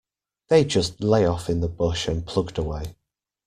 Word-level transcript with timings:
They 0.47 0.65
just 0.65 1.01
lay 1.03 1.27
off 1.27 1.47
in 1.47 1.59
the 1.59 1.67
bush 1.67 2.07
and 2.07 2.25
plugged 2.25 2.57
away. 2.57 2.95